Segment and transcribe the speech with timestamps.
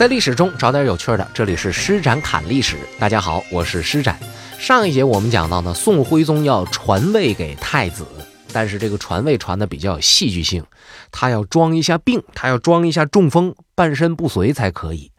[0.00, 2.78] 在历史中找点有趣的，这里是施展侃历史。
[2.98, 4.18] 大家好，我是施展。
[4.58, 8.06] 上一节我们讲到呢，宋徽宗要传位给太子，
[8.50, 10.64] 但是这个传位传的比较有戏剧性，
[11.12, 15.12] 他要装一下病，他要装一下中风，半身不遂才可以。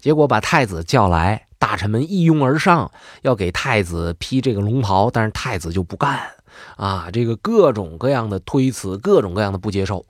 [0.00, 2.90] 结果把太子叫来，大臣们一拥而上，
[3.22, 6.18] 要给太子披这个龙袍，但是太子就不干
[6.74, 10.04] 啊，这个各种各样的推辞，各种各样的不接受。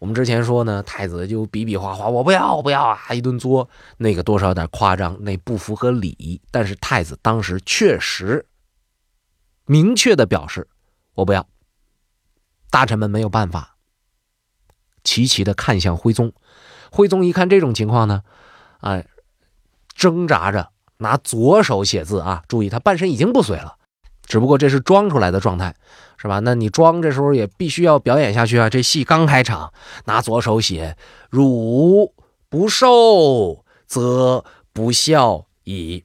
[0.00, 3.68] 我们之前说呢，太子就比比划划，我不要，我不要啊，一顿作，
[3.98, 6.40] 那个多少有点夸张，那不符合礼仪。
[6.50, 8.46] 但是太子当时确实
[9.66, 10.66] 明确的表示，
[11.14, 11.46] 我不要。
[12.70, 13.76] 大臣们没有办法，
[15.04, 16.32] 齐齐的看向徽宗。
[16.90, 18.22] 徽宗一看这种情况呢，
[18.80, 19.06] 哎，
[19.94, 23.76] 挣扎着拿左手写字啊，注意他半身已经不遂了。
[24.30, 25.74] 只不过这是装出来的状态，
[26.16, 26.38] 是吧？
[26.38, 28.70] 那你装这时候也必须要表演下去啊！
[28.70, 30.96] 这戏刚开场，拿左手写
[31.30, 32.14] “汝
[32.48, 36.04] 不受，则不孝矣”。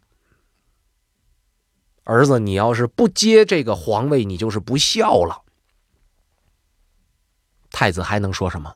[2.03, 5.43] 儿子，你要是不接这个皇位，你就是不孝了。
[7.69, 8.73] 太子还能说什么？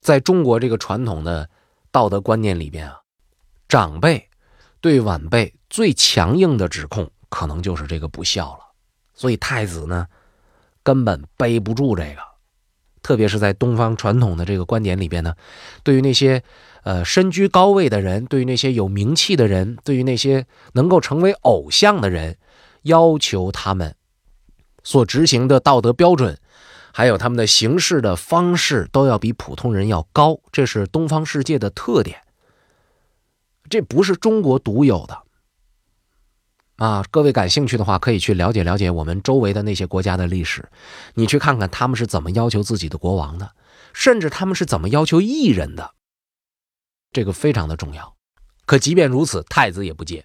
[0.00, 1.50] 在中国这个传统的
[1.90, 3.02] 道德观念里边啊，
[3.68, 4.30] 长辈
[4.80, 7.10] 对晚辈最强硬的指控。
[7.34, 8.60] 可能就是这个不孝了，
[9.12, 10.06] 所以太子呢，
[10.84, 12.18] 根本背不住这个。
[13.02, 15.34] 特别是在东方传统的这个观点里边呢，
[15.82, 16.44] 对于那些
[16.84, 22.38] 呃身居高位的人，对于那些有名气的人，对于那些能够成为偶像的人，
[22.82, 23.96] 要求他们
[24.84, 26.38] 所执行的道德标准，
[26.92, 30.38] 还有他们的行事的方式，都要比普通人要高。
[30.52, 32.20] 这是东方世界的特点，
[33.68, 35.23] 这不是中国独有的。
[36.76, 40.68] 啊，各位感兴趣的话，可以去了解了解我们周围的那些国家的历史，
[41.14, 43.52] 你去看看他们是怎么要求自己的国王的，
[43.92, 45.92] 甚至他们是怎么要求艺人的，
[47.12, 48.16] 这个非常的重要。
[48.66, 50.24] 可即便如此，太子也不接，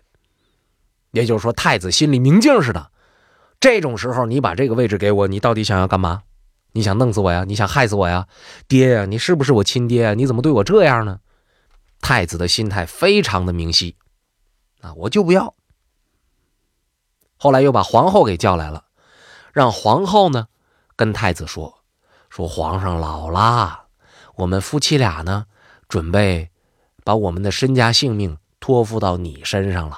[1.12, 2.92] 也就是说，太子心里明镜似的。
[3.60, 6.24] 这种时候，你把这个位置给我，你到底想要干嘛？
[6.72, 7.44] 你想弄死我呀？
[7.46, 8.28] 你想害死我呀？
[8.68, 10.14] 爹呀，你是不是我亲爹？
[10.16, 11.20] 你怎么对我这样呢？
[12.02, 13.98] 太子的心态非常的明晰，
[14.82, 15.54] 啊，我就不要。
[17.42, 18.84] 后来又把皇后给叫来了，
[19.54, 20.50] 让皇后呢
[20.98, 21.80] 跟太子说
[22.30, 23.86] ：“说皇上老了，
[24.36, 25.46] 我们夫妻俩呢
[25.88, 26.52] 准备
[27.06, 29.98] 把我们的身家性命托付到你身上了。”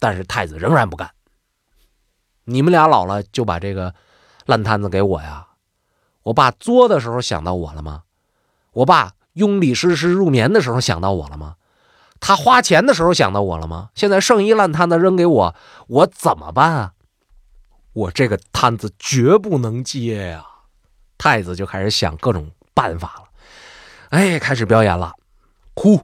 [0.00, 1.12] 但是太子仍然不干。
[2.44, 3.94] 你们俩老了就把这个
[4.44, 5.46] 烂摊子给我呀？
[6.24, 8.02] 我爸作的时候想到我了吗？
[8.72, 11.54] 我爸拥李师师入眠的时候想到我了吗？
[12.26, 13.90] 他花钱的时候想到我了吗？
[13.94, 15.54] 现在剩一烂摊子扔给我，
[15.88, 16.92] 我怎么办啊？
[17.92, 20.46] 我这个摊子绝不能接呀！
[21.18, 23.28] 太子就开始想各种办法了，
[24.08, 25.12] 哎，开始表演了，
[25.74, 26.00] 哭，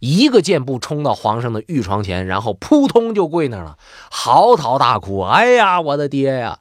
[0.00, 3.78] 一个箭步冲到皇上的御床前，然后扑通就跪那儿了，
[4.10, 5.20] 嚎啕大哭。
[5.20, 6.58] 哎呀，我的爹呀！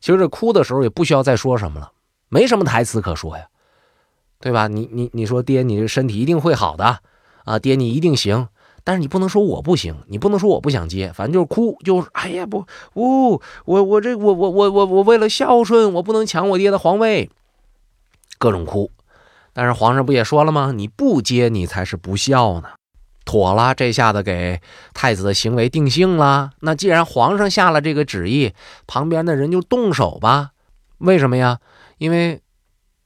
[0.00, 1.90] 其实这哭的时候也不需要再说什么了，
[2.28, 3.48] 没什么台词可说呀，
[4.38, 4.68] 对吧？
[4.68, 7.00] 你你你说爹，你这身体一定会好的。
[7.44, 8.48] 啊，爹，你一定行，
[8.84, 17.30] 但是你不能说我不行，你不能说我不想接，反正就是哭，就是哎呀不，呜，我我这我我我我我为了孝顺，我不能抢我爹的皇位，
[18.38, 18.90] 各种哭。
[19.52, 20.72] 但是皇上不也说了吗？
[20.74, 22.70] 你不接，你才是不孝呢。
[23.24, 24.60] 妥了，这下子给
[24.94, 26.50] 太子的行为定性了。
[26.60, 28.52] 那既然皇上下了这个旨意，
[28.86, 30.50] 旁边的人就动手吧。
[30.98, 31.58] 为什么呀？
[31.98, 32.40] 因为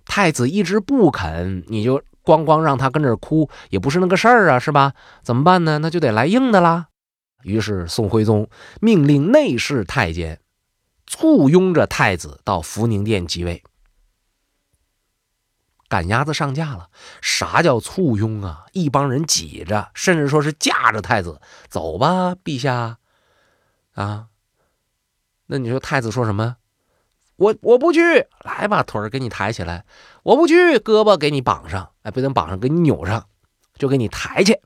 [0.05, 2.03] 太子一直不肯，你就。
[2.25, 4.95] 光光让他跟这哭也不是那个事儿啊，是吧？
[5.23, 5.79] 怎么办呢？
[5.79, 6.89] 那就得来硬的啦。
[7.43, 8.49] 于是宋徽宗
[8.81, 10.41] 命令内侍太监
[11.07, 13.63] 簇拥着太子到福宁殿即位，
[15.87, 16.89] 赶鸭子上架了。
[17.21, 18.65] 啥叫簇拥啊？
[18.73, 22.97] 一帮人挤着，甚至说是架着太子走吧，陛下。
[23.93, 24.29] 啊，
[25.47, 26.57] 那你说太子说什么？
[27.37, 29.85] 我我不去，来吧，腿儿给你抬起来。
[30.23, 33.27] 我不去，胳膊给你绑上，哎，不能绑上，给你扭上，
[33.77, 34.61] 就给你抬去。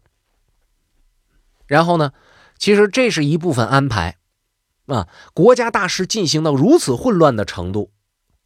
[1.66, 2.12] 然后呢，
[2.58, 4.16] 其实这是一部分安排
[4.86, 5.08] 啊。
[5.32, 7.90] 国家大事进行到如此混乱的程度，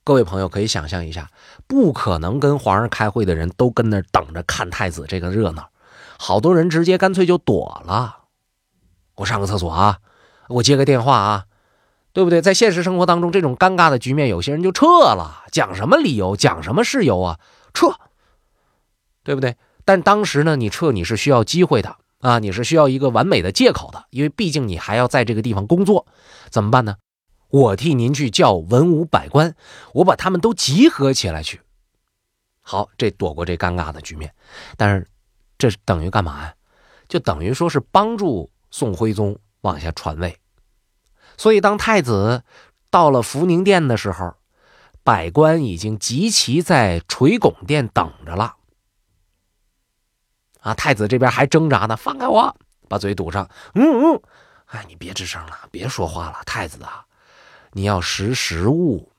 [0.05, 1.31] 各位朋友可以想象一下，
[1.67, 5.69] 不可能跟皇上开会的人都跟那等着看太子这个热闹，
[6.19, 8.19] 好多人直接干脆就躲了。
[9.17, 9.99] 我上个厕所啊，
[10.49, 11.47] 我接个电话啊。
[12.13, 12.43] 对不对？
[12.43, 17.41] 在现实生活当中，这种尴尬的局面，有些人就撤了，讲什么理由，讲什么事由啊？
[17.73, 17.95] 撤，
[19.25, 19.57] 对不对？
[19.85, 26.07] 但当时呢，你撤你是需要机会的啊，你是需要一个完美的借口的，因为毕竟你还要在这个地方工作，
[26.51, 26.97] 怎么办呢？
[27.49, 29.55] 我替您去叫文武百官，
[29.95, 31.61] 我把他们都集合起来去。
[32.61, 34.33] 好，这躲过这尴尬的局面，
[34.77, 35.09] 但是
[35.59, 36.55] 这等于干嘛呀？
[37.09, 40.35] 就等于说是帮助宋徽宗往下传位。
[41.37, 42.43] 所以当太子
[42.91, 44.35] 到了福宁殿的时候，
[45.03, 48.57] 百官已经集齐在垂拱殿等着了。
[50.61, 52.55] 啊，太子这边还挣扎呢，放开我，
[52.89, 53.49] 把嘴堵上。
[53.75, 54.21] 嗯嗯，
[54.67, 57.05] 哎，你别吱声了，别说话了，太子啊，
[57.73, 59.11] 你要识时务。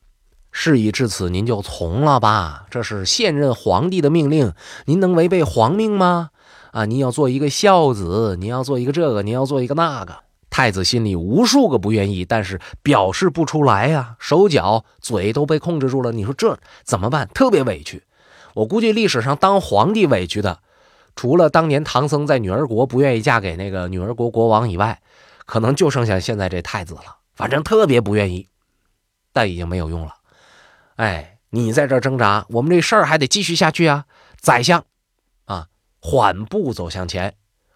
[0.56, 2.68] 事已至此，您就从了吧。
[2.70, 4.54] 这是现任皇帝的命令，
[4.86, 6.30] 您能违背皇命吗？
[6.72, 10.23] 啊，您要做一个孝子，您要做一个这个，您要做一个那个。
[10.54, 16.12] 太子心里无数个不愿意，但是表示不出来呀，手脚嘴都被控制住了。
[16.12, 17.28] 你说这怎么办？
[17.34, 18.04] 特别委屈。
[18.54, 20.60] 我估计历史上当皇帝委屈的，
[21.16, 25.02] 除了当年唐僧在女儿国不愿意嫁给那个女儿国国王以外，
[25.48, 27.18] 可能就剩下现在这太子了。
[27.34, 28.48] 反正特别不愿意，
[29.32, 30.14] 但已经没有用了。
[30.98, 34.06] 哎，你在这挣扎，我们这事儿还得继续下去啊！
[34.40, 34.86] 宰相，
[35.46, 35.66] 啊，
[36.00, 37.34] 缓步走向前。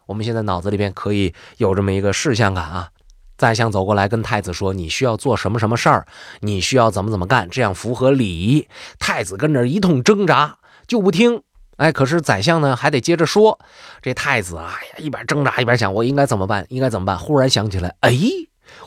[0.08, 2.90] 我们现在脑子里边可以有这么一个事项感啊。
[3.38, 6.08] 宰相走过来跟太子说：“你需要做什么什么事儿？
[6.40, 7.48] 你需要怎么怎么干？
[7.48, 8.68] 这样符合礼仪。”
[8.98, 10.58] 太子跟着一通挣扎
[10.88, 11.44] 就不听。
[11.76, 13.60] 哎，可是宰相呢还得接着说。
[14.02, 16.66] 这太子哎呀，一边挣扎一边想：我应该怎么办？
[16.70, 17.20] 应该怎么办？
[17.20, 18.18] 忽然想起来，哎。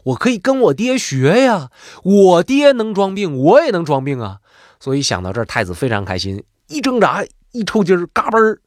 [0.05, 1.71] 我可以跟我爹学呀，
[2.03, 4.39] 我爹能装病，我也能装病啊。
[4.79, 8.61] 所以想到这儿，太子非常开心，一挣扎，一抽筋儿，嘎嘣儿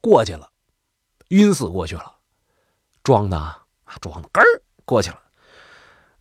[0.00, 0.48] 过去了，
[1.32, 2.12] 晕死过去了。
[3.02, 3.58] 装的啊，
[4.00, 4.46] 装的根儿
[4.84, 5.18] 过去了。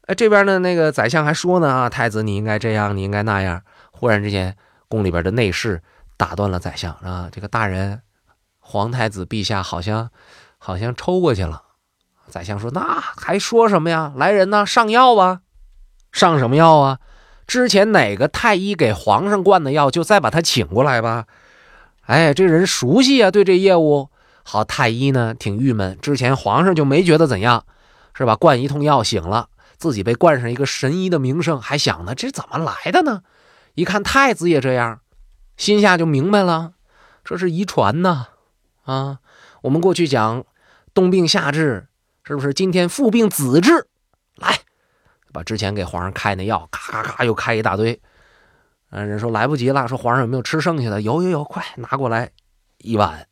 [0.07, 3.61] 哎，这边呢，那个宰相还说呢啊，太子你应该这样，你应该那样。
[3.91, 5.81] 忽然之间，宫里边的内侍
[6.17, 8.01] 打断了宰相啊，这个大人，
[8.59, 10.09] 皇太子陛下好像
[10.57, 11.63] 好像抽过去了。
[12.27, 14.13] 宰相说：“那还说什么呀？
[14.15, 15.41] 来人呐，上药啊！
[16.13, 16.99] 上什么药啊？
[17.45, 21.25] 之前哪个太医给皇上灌的药，就再把他请过来吧。
[22.03, 24.10] 哎，这人熟悉啊，对这业务
[24.43, 24.63] 好。
[24.63, 27.65] 太医呢，挺郁闷，之前皇上就没觉得怎样，
[28.13, 28.35] 是吧？
[28.35, 33.23] 灌一通药醒了，自己被冠上一个神医的名声，还想呢，这怎么来的呢？
[33.75, 35.01] 一看太子也这样，
[35.57, 36.73] 心下就明白了，
[37.23, 38.27] 这是遗传呢！
[38.83, 39.19] 啊，
[39.61, 40.43] 我们过去讲
[40.93, 41.87] 冬病夏治。”
[42.23, 43.87] 是不是今天父病子治？
[44.35, 44.59] 来，
[45.33, 47.99] 把之前给皇上开那药，咔咔咔又开一大堆。
[48.91, 51.01] 嗯，人说来不及了，说皇上有没有吃剩下的？
[51.01, 52.29] 有有有，快拿过来
[52.77, 53.27] 一碗，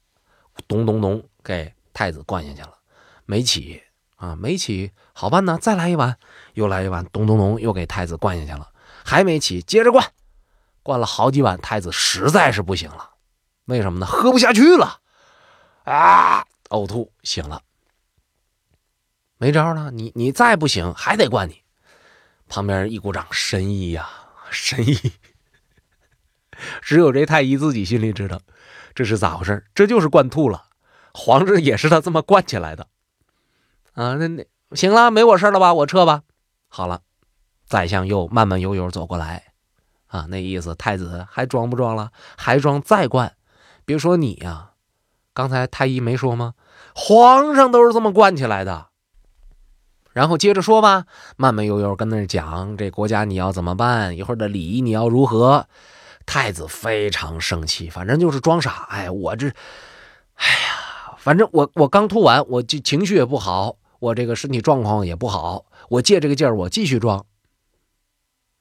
[0.67, 2.75] 咚咚咚给太子灌下去了。
[3.25, 3.83] 没起
[4.15, 6.17] 啊，没起，好办呢，再来一碗，
[6.53, 8.69] 又来一碗，咚咚咚又给太子灌下去了，
[9.05, 10.11] 还没起，接着灌，
[10.83, 13.11] 灌了好几碗，太子实在是不行了。
[13.65, 14.05] 为什么呢？
[14.05, 14.99] 喝不下去了
[15.83, 17.61] 啊，呕吐，醒了。
[19.37, 21.61] 没招了，你你再不行还得灌你。
[22.49, 24.09] 旁边一鼓掌，神医呀，
[24.49, 25.13] 神医。
[26.81, 28.41] 只有这太医自己心里知道，
[28.99, 29.63] 这是咋回事？
[29.73, 30.65] 这就是惯吐了。
[31.13, 32.87] 皇上也是他这么惯起来的。
[33.93, 35.73] 啊，那那行了，没我事了吧？
[35.73, 36.23] 我撤吧。
[36.67, 36.99] 好了，
[37.65, 39.53] 宰相又慢慢悠悠走过来。
[40.07, 42.11] 啊，那意思，太子还装不装了？
[42.35, 43.37] 还装再惯。
[43.85, 44.71] 别说你呀，
[45.33, 46.55] 刚才太医没说吗？
[46.93, 48.87] 皇上都是这么惯起来的。
[50.11, 51.05] 然后接着说吧，
[51.37, 54.17] 慢慢悠悠跟那讲，这国家你要怎么办？
[54.17, 55.67] 一会儿的礼仪你要如何？
[56.29, 58.85] 太子非常生气，反正就是装傻。
[58.91, 59.47] 哎，我这，
[60.35, 67.25] 哎呀，反正我我刚吐完，我就情绪也不好，我这个身体状况也不好，我借这个劲儿，我继续装。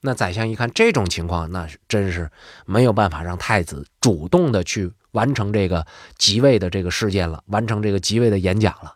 [0.01, 2.31] 那宰相一看这种情况，那真是
[2.65, 8.95] 没有办法让太子主动的去完成这个即位的这个事件了，完成这个即位的演讲了，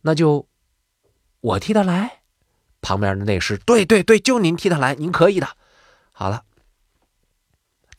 [0.00, 0.46] 那就。
[1.42, 2.20] 我替他来，
[2.82, 5.48] 旁边的内侍，对对对，就您替他来，您可以的。
[6.12, 6.44] 好了，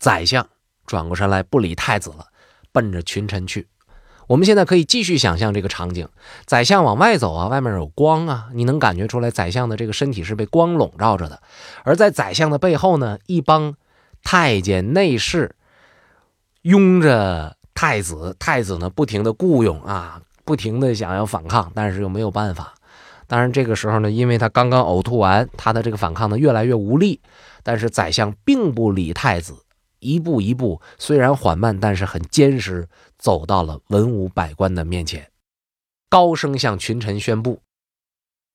[0.02, 0.48] 宰相
[0.88, 2.26] 转过身来，不理太子了，
[2.72, 3.68] 奔着群臣去。
[4.26, 6.08] 我们现在可以继续想象这个场景：
[6.48, 11.40] 宰相往外走啊，外面有光啊，你能感觉出来，宰相的这个身体是被光笼罩着的。
[11.84, 13.76] 而在宰相的背后呢，一帮
[14.24, 15.56] 太监内侍
[16.64, 22.74] 拥着太子，太子呢不停的雇佣啊，不停的想要反抗，但是又没有办法。
[23.28, 27.22] 当然，这个时候呢，因为他刚刚呕吐完，他的这个反抗呢越来越无力。
[27.62, 29.54] 但是宰相并不理太子，
[30.02, 35.32] 一步一步，虽然缓慢，但是很坚实，走到了文武百官的面前，
[36.10, 37.62] 高声向群臣宣布：“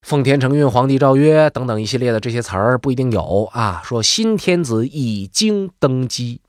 [0.05, 3.81] 奉天承运，皇帝诏曰，等等一系列的这些词儿不一定有啊。
[3.83, 6.41] 说新天子已经登基，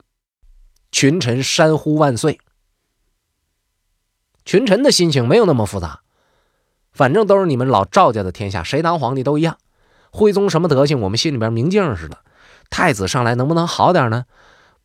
[0.91, 2.39] 群臣山呼万岁。
[4.45, 6.01] 群臣的心情没有那么复杂。”
[6.91, 9.57] 反正都是你们老赵家的天下，谁当皇帝都一样。
[10.11, 12.17] 徽宗什么德行，我们心里边明镜似的。
[12.69, 14.25] 太子上来能不能好点呢？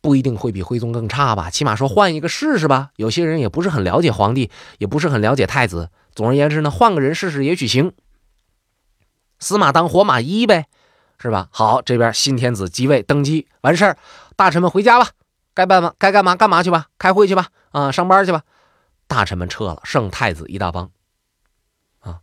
[0.05, 2.91] 不一定会比徽宗更差吧，起码说换一个试试吧。
[2.95, 5.89] 有些人也不是很了解皇帝，也不是很了解太子。
[6.13, 7.91] 总而言之呢，换个人试试也许行。
[9.39, 10.67] 死马当活马医呗，
[11.17, 11.49] 是吧？
[11.49, 13.97] 好，这边新天子即位登基完事儿，
[14.35, 15.09] 大臣们回家吧，
[15.55, 18.43] 该办嘛该干嘛干嘛去吧，开会去吧，啊，上班去吧。
[19.07, 20.91] 大臣们撤了，剩太子一大帮。
[22.01, 22.19] 啊，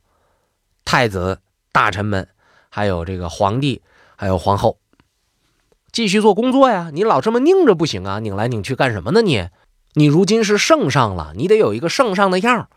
[0.84, 1.40] 太子、
[1.72, 2.28] 大臣们，
[2.68, 3.82] 还有这个皇帝，
[4.14, 4.78] 还有皇后，
[5.92, 6.90] 继续做工作呀。
[6.92, 9.22] 你老这么拧着不行啊，拧来拧去干什么呢？
[9.22, 9.48] 你，
[9.92, 12.68] 你如今是圣上了，你得有一个圣上的样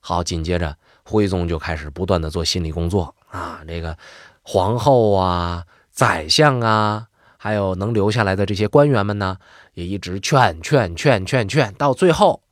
[0.00, 3.14] 好，紧接着徽宗就开始不断的做心理工作。
[3.30, 3.96] 啊，这个
[4.42, 9.36] 皇后啊，宰相啊，还有能留下来的这些官员们呢，
[9.74, 12.42] 也一直劝劝劝劝劝，到最后，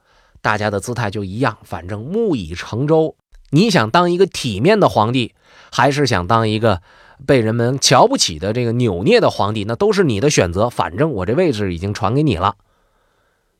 [0.41, 3.17] 大家的姿态就一样，反正木已成舟。
[3.51, 5.35] 你想当一个体面的皇帝，
[5.73, 6.83] 还是想当一个
[7.27, 10.71] 被人们瞧不起的这个扭捏的皇帝，那都是你的选择。
[10.71, 12.57] 反正我这位置已经传给你了，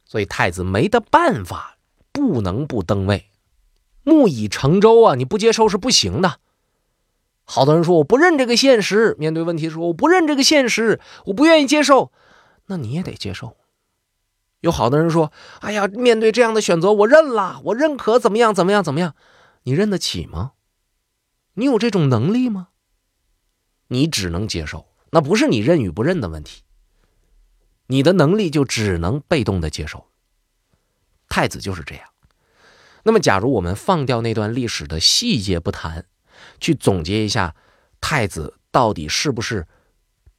[0.05, 1.77] 所以太子没得办法，
[2.13, 3.27] 不能不登位。
[4.05, 6.39] 木已成舟啊，你不接受是不行的。
[7.45, 12.13] 好多人说我不认这个现实，面对问题说我不认这个现实，我不愿意接受，
[12.67, 13.57] 那你也得接受。
[14.61, 19.15] 有好多人说，哎呀，面对这样的选择，我认了，我认可，怎么样，怎么样，怎么样？
[19.63, 20.53] 你认得起吗？
[21.55, 22.69] 你有这种能力吗？
[23.89, 26.63] 你只能接受，那不是你认与不认的问题，
[27.89, 30.07] 你的能力就只能被动的接受。
[31.29, 32.05] 太子就是这样。
[33.03, 36.07] 那么，假如我们放掉那段历史的细节不谈。
[36.61, 37.57] 去总结一下，
[38.01, 39.67] 太子到底是不是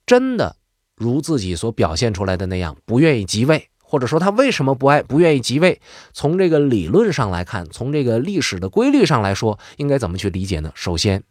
[0.05, 0.55] 真的
[0.95, 5.81] 如自己所表现出来的那样不愿意即位，或者说他为什么不爱不愿意即位？
[6.13, 10.71] 从这个理论上来看，从这个历史的规律上来说，应该怎么去理解呢？
[10.73, 11.23] 首先，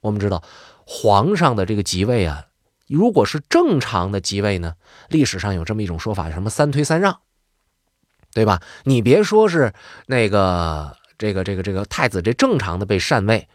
[0.00, 0.44] 我们知道
[0.92, 2.46] 皇上的这个即位啊，
[2.88, 4.74] 如果是正常的即位呢，
[5.08, 7.20] 历史上有这么一种说法，什么三推三让，
[8.34, 8.60] 对吧？
[8.82, 9.72] 你别说是
[10.06, 13.48] 那个这个这个这个太子这正常的被禅位。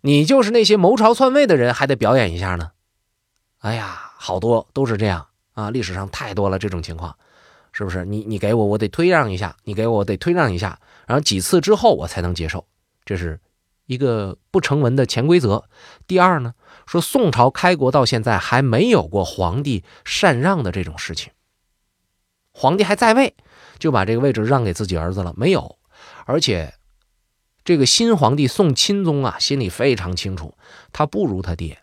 [0.00, 2.72] 你就是那些谋朝篡位的人，还得表演一下呢。
[3.60, 5.70] 哎呀，好多都是这样啊！
[5.70, 7.16] 历史上太多了这种情况，
[7.70, 8.04] 是不是？
[8.04, 10.80] 你你给我，我得推让一下；你给我，我得推让一下。
[11.06, 12.66] 然后几次之后，我才能接受，
[13.04, 13.38] 这是
[13.86, 15.64] 一个不成文的潜规则。
[16.06, 16.54] 第二呢，
[16.86, 21.32] 说宋朝开国到现在还没有过皇帝禅让的这种事情，
[22.52, 23.34] 皇帝还在位，
[23.78, 25.78] 就把这个位置让给自己儿子了，没有，
[26.26, 26.74] 而且。
[27.66, 30.54] 这个新皇帝宋钦宗啊，心里非常清楚，
[30.92, 31.78] 他不如他爹。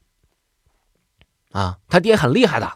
[1.54, 2.74] 啊，他爹很厉害的。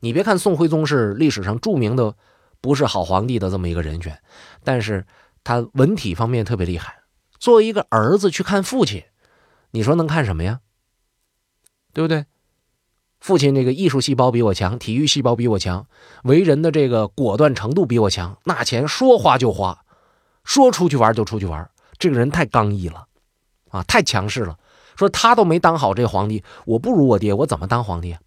[0.00, 2.16] 你别看宋徽宗是历史上著名的
[2.60, 4.20] 不是好皇帝的这么一个人选，
[4.64, 5.06] 但是
[5.44, 6.97] 他文体方面特别厉害。
[7.38, 9.04] 作为一个儿子去看父亲，
[9.70, 10.60] 你说能看什么呀？
[11.92, 12.26] 对不对？
[13.20, 15.86] 父亲这个艺术细胞比我强，体育细胞比我强，
[16.22, 19.84] 为人的这个果断程度比我强，那钱说花就花，
[20.44, 21.68] 说出去玩就出去玩。
[21.98, 23.08] 这个人太刚毅了，
[23.70, 24.56] 啊，太强势了。
[24.96, 28.20] 说他都没当好这皇帝，我不如我爹，我怎么当皇帝啊？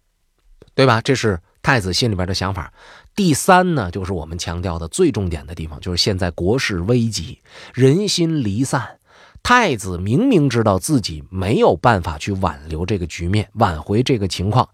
[0.74, 1.00] 对吧？
[1.00, 2.72] 这是太子心里边的想法。
[3.14, 7.40] 第三呢，就是我们强调的最重点的地方，就是现在国势危急，
[7.74, 8.98] 人心离散。
[9.42, 14.68] 太子明明知道自己没有办法去挽留这个局面，挽回这个情况，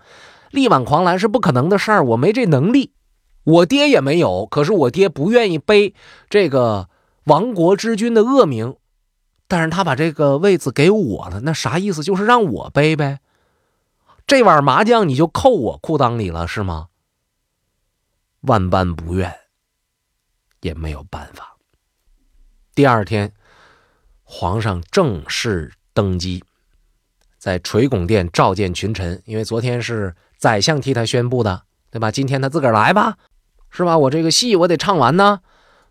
[0.50, 2.04] 力挽狂澜是不可能的事儿。
[2.04, 2.92] 我没这能力，
[3.44, 4.46] 我爹也没有。
[4.46, 5.94] 可是我爹不愿意背
[6.28, 6.88] 这个
[7.24, 8.76] 亡国之君的恶名。
[9.50, 12.02] 但是他把这个位子给我了，那啥意思？
[12.02, 13.20] 就是让我背呗。
[14.26, 16.88] 这碗麻将你就扣我裤裆里了，是吗？
[18.42, 19.34] 万般不愿，
[20.60, 21.56] 也没有办法。
[22.74, 23.32] 第二天，
[24.30, 26.44] 皇上正式登基，
[27.38, 32.10] 在垂拱殿召见群臣，因为昨天是宰相替他宣布的，对吧？
[32.10, 33.16] 今天他自个儿来吧，
[33.70, 33.96] 是吧？
[33.96, 35.40] 我这个戏我得唱完呢，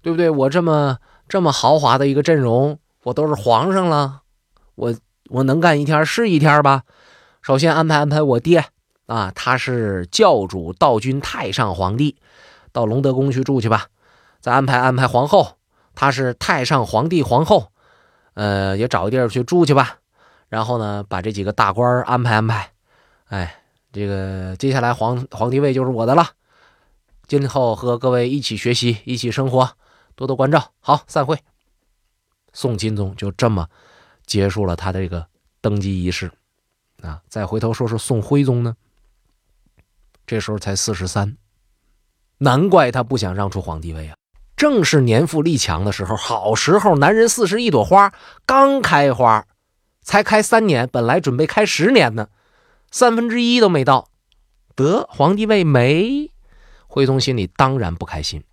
[0.04, 0.30] 对不对？
[0.30, 2.80] 我这么这么豪华的一个阵容。
[3.06, 4.22] 我都是皇上了，
[4.76, 4.94] 我
[5.30, 6.84] 我能干一天是一天吧。
[7.42, 8.66] 首先安排安排我爹
[9.08, 12.18] 啊，他是教主道君太上皇帝，
[12.72, 13.88] 到隆德宫去住去吧。
[14.40, 15.58] 再安排安排皇后，
[15.96, 17.72] 她是太上皇帝皇后，
[18.38, 19.98] 呃，也找个地儿去住去吧。
[20.48, 22.72] 然后呢，把这几个大官安排安排。
[23.26, 26.30] 哎，这个接下来皇皇帝位就是我的了。
[27.26, 29.72] 今后和各位一起学习，一起生活，
[30.14, 30.72] 多多关照。
[30.80, 31.40] 好，散会。
[32.54, 33.68] 宋钦宗就这么
[34.28, 35.26] 结束了他的这个
[35.60, 36.32] 登基仪式
[37.02, 37.24] 啊！
[37.28, 38.76] 再回头说说宋徽宗呢，
[40.28, 41.36] 这时候才四十三，
[42.38, 44.16] 难怪他不想让出皇帝位啊！
[44.58, 48.12] 正是年富力强的时候，好时候，男人四十一朵花
[48.46, 49.46] 刚开花，
[50.02, 52.30] 才开三年，本来准备开十年呢，
[52.90, 54.10] 三分之一都没到，
[54.76, 56.32] 得皇帝位没。
[56.88, 58.44] 徽宗心里当然不开心。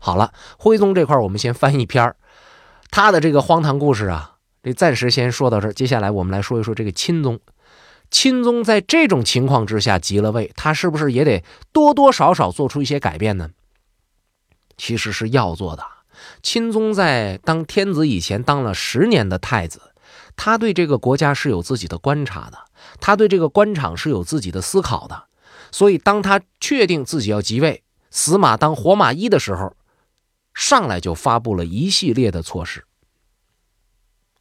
[0.00, 2.14] 好了，徽宗这块我们先翻一篇，
[2.90, 5.72] 他的这个荒唐故事啊，这暂时先说到这儿。
[5.74, 7.38] 接下来我们来说一说这个钦宗。
[8.10, 13.50] 钦宗在这种情况之下即了位，他是不是也得多多少少做出一些改变呢？
[14.76, 15.84] 其实是要做的。
[16.42, 19.92] 钦宗在当天子以前当了十年的太子，
[20.34, 22.58] 他对这个国家是有自己的观察的，
[23.00, 25.24] 他对这个官场是有自己的思考的。
[25.70, 29.76] 所以，当他确定自己要即位，死马当活马医的时候，
[30.54, 32.84] 上来就发布了一系列的措施。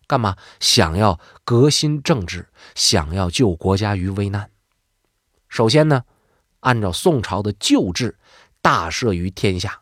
[0.08, 0.38] 干嘛？
[0.60, 4.52] 想要革新政治，想要救国家于危难。
[5.50, 6.04] 首先呢，
[6.60, 8.18] 按照宋朝的旧制，
[8.62, 9.82] 大赦于天下，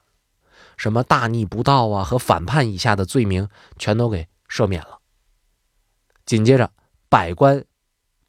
[0.83, 3.47] 什么大逆不道啊和反叛以下的罪名，
[3.79, 4.99] 全都给赦免了。
[6.25, 6.73] 紧接着，
[7.07, 7.63] 百官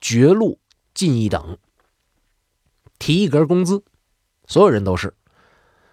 [0.00, 0.60] 爵禄
[0.94, 1.58] 进一等，
[3.00, 3.82] 提一格工资，
[4.46, 5.16] 所有人都是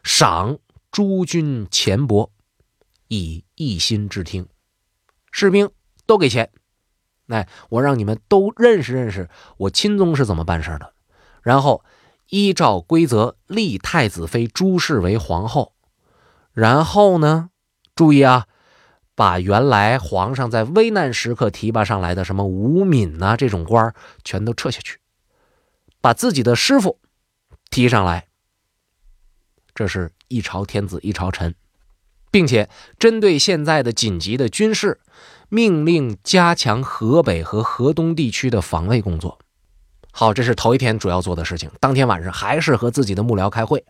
[0.03, 0.60] 赏
[0.91, 2.30] 诸军钱帛，
[3.08, 4.48] 以一心之听，
[5.32, 5.68] 士兵。
[6.06, 6.51] 都给钱，
[7.27, 10.94] 哎，我让你们都认识认识我钦宗是怎么办事的，
[11.41, 11.84] 然后
[12.27, 15.74] 依照规则立太子妃朱氏为皇后，
[16.53, 17.50] 然后呢，
[17.96, 18.48] 注意啊，
[19.15, 25.00] 把原来皇上在危难时刻提拔上来的什么吴敏呐这种官儿全都撤下去，
[26.01, 27.00] 把自己的师傅
[27.70, 28.27] 提上来，
[29.74, 31.55] 这是一朝天子一朝臣，
[32.29, 35.00] 并且针对现在的紧急的军事。
[35.53, 39.38] 命令加强河北和河东地区的防卫工作。
[40.13, 41.70] 好，这是头一天主要做的事情。
[41.81, 43.84] 当天晚上还是和自己的幕僚开会。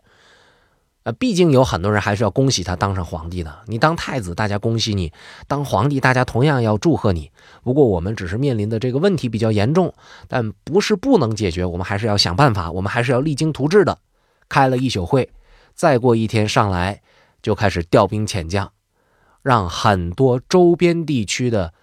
[1.04, 3.62] 呃，毕竟有很多人还是要恭喜他当上皇帝的。
[3.66, 5.08] 你当太子，大家恭喜你；
[5.48, 7.30] 当皇帝，大家同样要祝贺你。
[7.64, 9.92] 不过我们只是面临的这个问题比较严重，
[10.28, 11.64] 但不是不能解决。
[11.64, 13.98] 我们还是要想办法，我们还是要励精图治的。
[14.48, 15.30] 开了一宿会，
[15.74, 17.02] 再过一天上来
[17.42, 18.72] 就开始调兵遣将。
[19.42, 21.74] 让很多周边地区的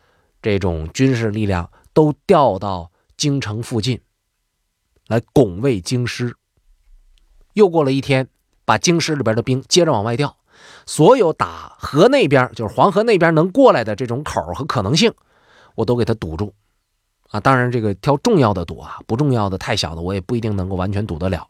[0.42, 4.00] 这种军事力量都调到京城附近
[5.08, 6.38] 来拱卫京师。
[7.52, 8.30] 又过了一天，
[8.70, 10.38] 把京师里边的兵接着往外调，
[10.86, 15.12] 所有打河那边，就是黄河那边能过来的这种口和可能性，
[15.74, 16.54] 我都给他堵住。
[17.32, 21.48] 啊，当然这个挑重要的堵啊，不重要的、太小的，我也不一定能够完全堵得了。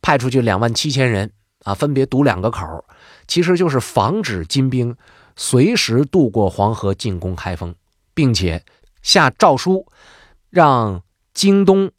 [0.00, 1.32] 派出去两万七千人
[1.64, 2.84] 啊，分别堵两个口，
[3.26, 4.96] 其实就是防止金兵。
[5.34, 7.74] 随时渡过黄河进攻开封，
[8.14, 8.64] 并且
[9.02, 9.86] 下诏书，
[10.50, 11.02] 让
[11.34, 11.90] 京东、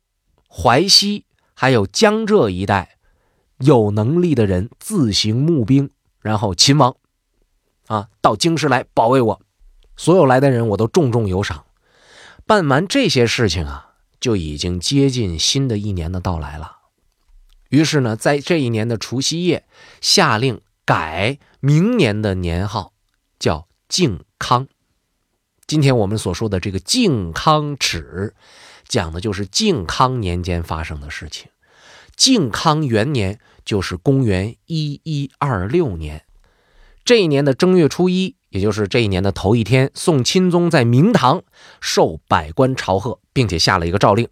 [0.49, 2.98] 淮西还有江浙一带
[3.59, 5.89] 有能力的人自行募兵，
[6.21, 6.95] 然后秦王
[7.87, 9.41] 啊到京师来保卫我。
[9.95, 11.65] 所有来的人我都重重有赏。
[12.45, 16.77] 办完这些事情啊，就已经接近新的一年的到来了。
[17.69, 19.65] 于是呢，在这一年的除夕夜，
[20.01, 22.93] 下令改明年的年号。
[23.39, 24.67] 叫靖康。
[25.65, 28.35] 今天我们所说的这个靖康耻，
[28.85, 31.49] 讲的就是靖康年间发生的事情。
[32.19, 36.25] 靖康元年就是公元一一二六年，
[37.05, 41.43] 这一年的正月初一，也就是这一年的头一天，宋钦宗在明堂
[41.79, 44.27] 受百官朝贺，并且下了一个诏令：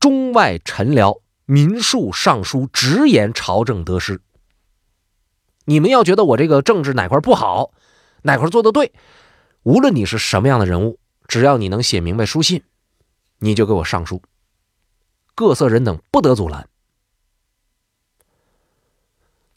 [0.00, 4.22] 中外臣僚、民庶上书直言朝政得失。
[5.66, 7.72] 你们要觉得我这个政治哪块不好？
[8.22, 8.92] 哪块做的对？
[9.64, 12.62] 无论你是什么样的人物，只要你能写明白书信，
[13.40, 14.22] 你就给我上书。
[15.34, 16.66] 各色人等不得阻拦。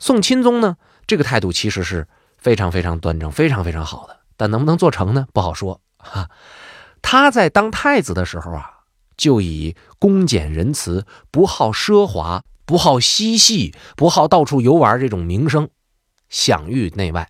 [0.02, 2.08] 宋钦宗呢，这个态度其实是
[2.40, 5.28] 非常非常端正、非常非常好的，但能不能做成呢？
[5.32, 6.32] 不好说哈。
[7.04, 8.80] 他在当太子的时候啊，
[9.16, 15.70] 就以恭俭仁慈、不好奢华、不好嬉戏、不好到处游玩这种名声，
[16.30, 17.30] 享誉内外。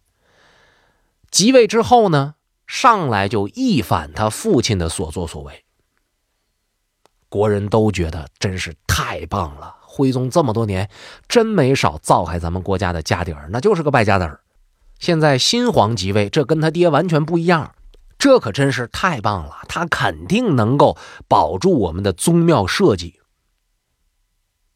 [1.29, 5.65] 即位之后呢，上来就一反他父亲的所作所为，
[7.27, 9.75] 国人都觉得真是太棒了。
[9.91, 10.89] 徽宗这么多年
[11.27, 14.39] 真没少造害咱们国家的家底儿，那就是个败家子儿。
[14.99, 17.75] 现在新皇即位，这跟他爹完全不一样，
[18.17, 19.57] 这可真是太棒了。
[19.67, 23.19] 他肯定能够保住我们的宗庙社稷。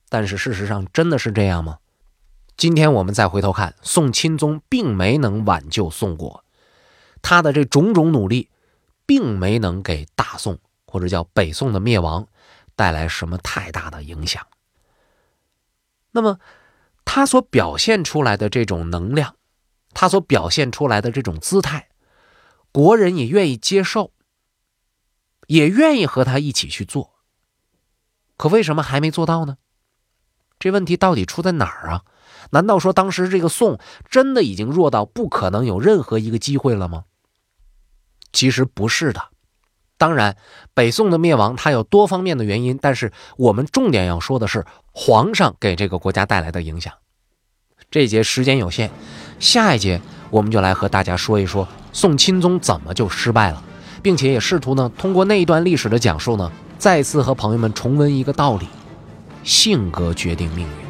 [0.09, 1.77] 但是事实上真的是这样吗？
[2.57, 6.43] 今天我们再回头看，宋钦宗并没能挽救宋国。
[7.21, 8.49] 他的这种种努力，
[9.05, 12.27] 并没能给大宋或者叫北宋的灭亡
[12.75, 14.45] 带来什么太大的影响。
[16.15, 16.39] 那么，
[17.03, 19.35] 他所表现出来的这种能量，
[19.93, 21.89] 他所表现出来的这种姿态，
[22.71, 24.13] 国人也愿意接受，
[25.47, 27.15] 也愿意和他一起去做。
[28.37, 29.57] 可为什么还没做到呢？
[30.57, 32.05] 这问题到底出在哪儿啊？
[32.51, 33.77] 难道说当时这个宋
[34.09, 37.03] 真的已经弱到不可能有任何一个机会了吗？
[38.31, 39.31] 其实不是的。
[40.05, 40.37] 当然，
[40.75, 46.93] 北宋的灭亡它有多方面的原因，但是我们重点要说的是皇上给这个国家带来的影响。
[47.89, 48.91] 这节时间有限，
[49.39, 53.63] 下一节我们就来和大家说一说宋钦宗怎么就失败了，
[54.03, 58.67] 并且也试图呢通过那一段历史的讲述呢，再次和朋友们重温一个道理：
[59.43, 60.84] 性格决定命运。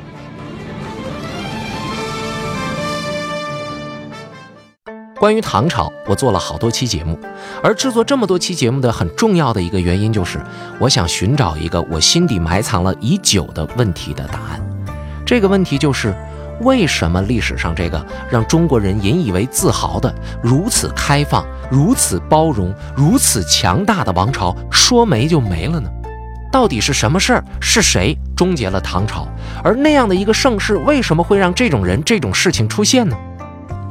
[5.18, 7.18] 关于唐朝，我做了好多期节目，
[7.64, 10.42] 而制作这么多期节目的很重要的一个原因，就是
[10.78, 14.62] 我想寻找一个我心底埋藏了已久的问题的答案。
[15.26, 16.14] 这个问题就是，
[16.62, 25.90] 为什么历史上这个让中国人引以为自豪的如此开放、如此包容、如此强大的王朝，说没就没了呢？
[26.52, 27.44] 到底是什么事儿？
[27.62, 29.26] 是谁终结了唐朝？
[29.64, 33.16] 而那样的一个盛世，为什么会让这种人、这种事情出现呢？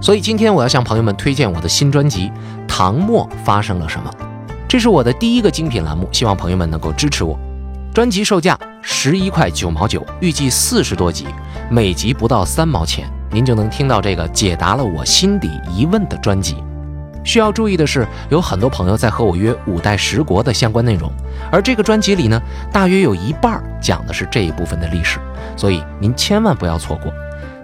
[0.05, 2.29] 所以今天我要向朋友们推荐我的新专辑
[2.69, 4.11] 《唐末发生了什么》，
[4.69, 7.39] 这是我的第一个精品栏目，希望朋友们能够支持我。
[7.95, 11.27] 专辑售价十一块九毛九，预计四十多集，
[11.71, 16.57] 每集不到三毛钱，您就能听到这个解答了我心底疑问的专辑。
[17.25, 21.11] 需要注意的是，有很多朋友在和我约五代十国的相关内容，
[21.51, 22.39] 而这个专辑里呢，
[22.71, 25.19] 大约有一半讲的是这一部分的历史，
[25.57, 27.11] 所以您千万不要错过。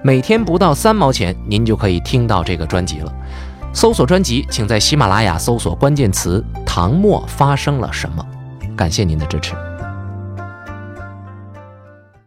[0.03, 3.13] 每天不到三毛钱，您就可以听到这个专辑了。
[3.73, 8.25] 搜索专辑，请在喜马拉雅搜索关键词“唐末发生了什么”。
[8.75, 9.55] 感谢您的支持。